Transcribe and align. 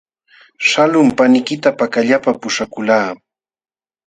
Shaqlunmi 0.69 1.13
paniykita 1.19 1.69
pakallapa 1.83 2.31
puśhakuqlaa. 2.41 3.07